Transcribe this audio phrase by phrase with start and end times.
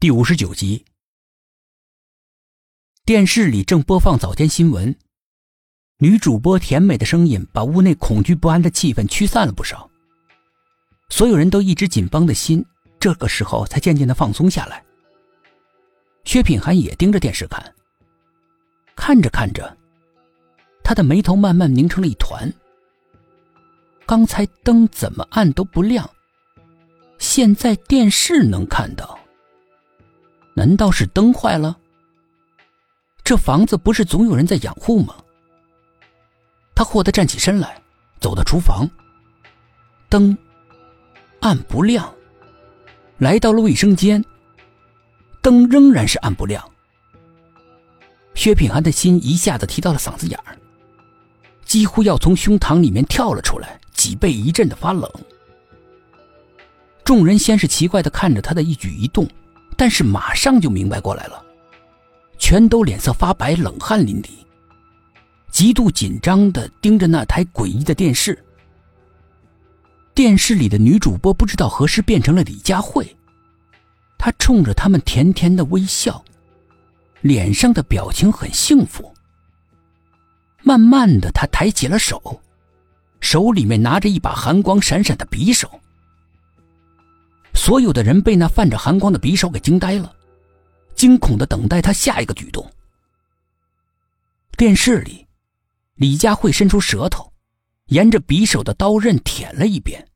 [0.00, 0.86] 第五十九集，
[3.04, 4.96] 电视里正播放早间新闻，
[5.98, 9.90] 女主播甜美的声音把屋内恐惧不安的气氛驱散了不少。
[11.10, 12.64] 所有人都一直紧绷的心，
[12.98, 14.82] 这个时候才渐渐的放松下来。
[16.24, 17.74] 薛品涵也盯着电视看，
[18.96, 19.76] 看着看着，
[20.82, 22.50] 他的眉头慢慢拧成了一团。
[24.06, 26.08] 刚才灯怎么按都不亮，
[27.18, 29.19] 现在电视能看到。
[30.60, 31.74] 难道是灯坏了？
[33.24, 35.14] 这房子不是总有人在养护吗？
[36.74, 37.80] 他霍地站起身来，
[38.20, 38.86] 走到厨房，
[40.10, 40.36] 灯
[41.40, 42.14] 暗不亮。
[43.16, 44.22] 来到了卫生间，
[45.40, 46.62] 灯仍然是暗不亮。
[48.34, 50.58] 薛品涵的心一下子提到了嗓子眼儿，
[51.64, 55.10] 几乎要从胸膛里面跳了出来，脊背一阵的发冷。
[57.02, 59.26] 众人先是奇怪的看着他的一举一动。
[59.80, 61.42] 但是马上就明白过来了，
[62.36, 64.28] 全都脸色发白，冷汗淋漓，
[65.50, 68.38] 极度紧张的盯着那台诡异的电视。
[70.12, 73.16] 电视里的女主播不知道何时变成了李佳慧，
[74.18, 76.22] 她冲着他们甜甜的微笑，
[77.22, 79.10] 脸上的表情很幸福。
[80.62, 82.42] 慢慢的，她抬起了手，
[83.20, 85.79] 手里面拿着一把寒光闪闪的匕首。
[87.60, 90.16] 所有的人被那泛着寒光的匕首给惊呆了，
[90.94, 92.66] 惊恐的等待他下一个举动。
[94.56, 95.26] 电视里，
[95.96, 97.30] 李佳慧伸出舌头，
[97.88, 100.08] 沿着匕首的刀刃舔了一遍。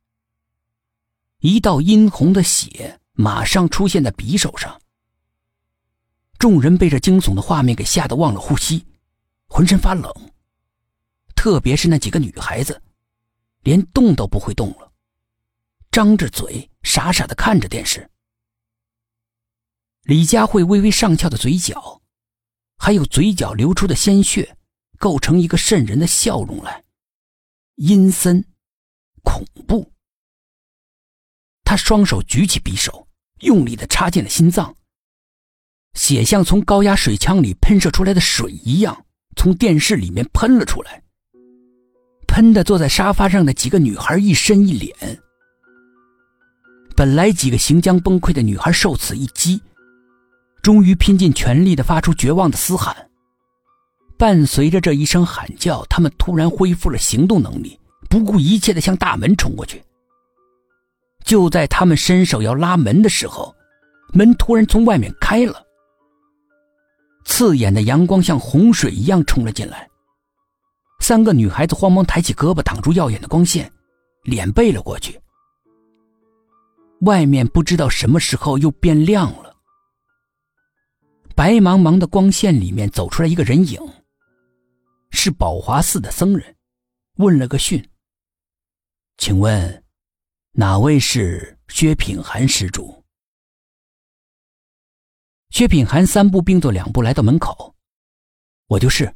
[1.40, 4.80] 一道殷红的血马上出现在匕首上。
[6.38, 8.82] 众人被这惊悚的画面给吓得忘了呼吸，
[9.48, 10.10] 浑身发冷。
[11.36, 12.80] 特别是那几个女孩子，
[13.64, 14.90] 连动都不会动了。
[15.94, 18.10] 张着嘴，傻傻的看着电视。
[20.02, 22.02] 李佳慧微微上翘的嘴角，
[22.78, 24.56] 还有嘴角流出的鲜血，
[24.98, 26.82] 构成一个瘆人的笑容来，
[27.76, 28.44] 阴森，
[29.22, 29.92] 恐怖。
[31.62, 33.06] 他双手举起匕首，
[33.42, 34.74] 用力的插进了心脏，
[35.92, 39.06] 血像从高压水枪里喷射出来的水一样，
[39.36, 41.04] 从电视里面喷了出来，
[42.26, 45.20] 喷的坐在沙发上的几个女孩一身一脸。
[46.96, 49.60] 本来几个行将崩溃的女孩受此一击，
[50.62, 52.96] 终于拼尽全力的发出绝望的嘶喊。
[54.16, 57.78] 伴随着这一声喊叫，他们突然恢复了行动能力，
[58.08, 59.82] 不顾一切的向大门冲过去。
[61.24, 63.52] 就在他们伸手要拉门的时候，
[64.12, 65.60] 门突然从外面开了，
[67.24, 69.88] 刺眼的阳光像洪水一样冲了进来。
[71.00, 73.70] 三个女孩子慌忙抬起胳膊挡住耀眼的光线，
[74.22, 75.20] 脸背了过去。
[77.04, 79.54] 外面不知道什么时候又变亮了，
[81.34, 83.78] 白茫茫的光线里面走出来一个人影，
[85.10, 86.56] 是宝华寺的僧人，
[87.16, 87.86] 问了个讯
[89.18, 89.84] ：“请问，
[90.52, 93.04] 哪位是薛品涵施主？”
[95.50, 97.74] 薛品涵三步并作两步来到门口，
[98.66, 99.12] 我就是。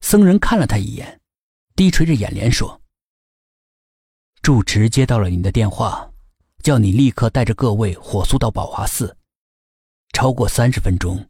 [0.00, 1.20] 僧人看了他一眼，
[1.74, 2.82] 低垂着眼帘说
[4.42, 6.10] ：“住持接到了你的电话。”
[6.64, 9.14] 叫你立刻带着各位火速到宝华寺。
[10.14, 11.22] 超过三十分钟，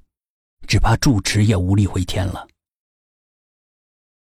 [0.65, 2.47] 只怕住持也无力回天了。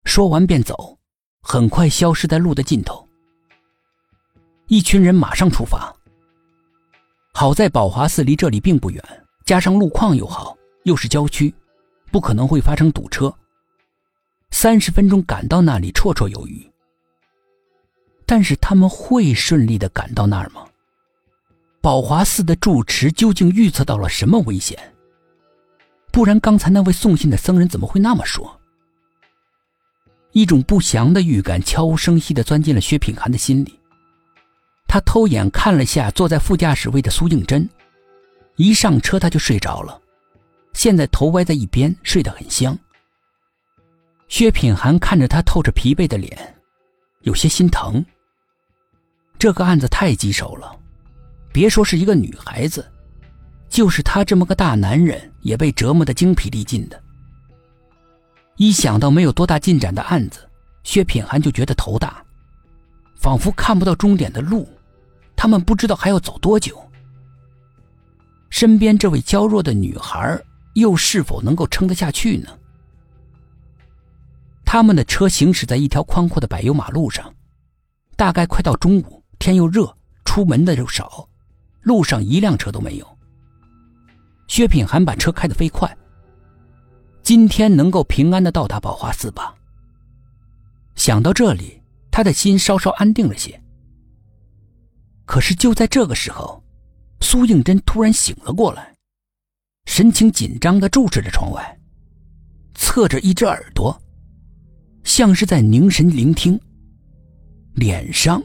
[0.03, 1.00] 说完便走，
[1.41, 3.09] 很快消失在路的尽头。
[4.67, 5.91] 一群人马上出发。
[7.34, 9.03] 好在宝华寺离这里并不远，
[9.44, 11.51] 加上路况又好，又是郊区，
[12.11, 13.34] 不可能会发生堵车。
[14.51, 16.72] 三十分钟赶到那里绰绰有余。
[18.28, 20.67] 但是他们会顺利的赶到那儿吗？
[21.81, 24.77] 宝华寺的住持究竟预测到了什么危险？
[26.11, 28.59] 不然刚才那位送信的僧人怎么会那么说？
[30.31, 33.79] 一种不祥的预感悄无声息地钻进了薛品涵的心里。
[34.87, 37.67] 他偷眼看了下坐在副驾驶位的苏应真，
[38.57, 39.99] 一上车他就睡着了，
[40.73, 42.77] 现在头歪在一边，睡得很香。
[44.27, 46.55] 薛品涵看着他透着疲惫的脸，
[47.22, 48.05] 有些心疼。
[49.39, 50.77] 这个案子太棘手了。
[51.51, 52.89] 别说是一个女孩子，
[53.69, 57.01] 就是他这么个大男人，也被折磨得精疲力尽的。
[58.57, 60.47] 一想到没有多大进展的案子，
[60.83, 62.23] 薛品涵就觉得头大，
[63.15, 64.67] 仿佛看不到终点的路，
[65.35, 66.81] 他们不知道还要走多久。
[68.49, 70.39] 身边这位娇弱的女孩
[70.73, 72.49] 又是否能够撑得下去呢？
[74.63, 77.33] 他们的车行驶在一条宽阔的柏油马路上，
[78.15, 81.27] 大概快到中午，天又热，出门的又少。
[81.81, 83.17] 路上一辆车都没有，
[84.47, 85.97] 薛品涵把车开得飞快。
[87.23, 89.55] 今天能够平安的到达宝华寺吧？
[90.95, 91.81] 想到这里，
[92.11, 93.59] 他的心稍稍安定了些。
[95.25, 96.61] 可是就在这个时候，
[97.22, 98.93] 苏应真突然醒了过来，
[99.85, 101.79] 神情紧张的注视着窗外，
[102.75, 103.99] 侧着一只耳朵，
[105.03, 106.59] 像是在凝神聆听。
[107.73, 108.43] 脸上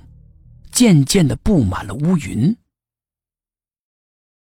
[0.70, 2.56] 渐渐的布满了乌云。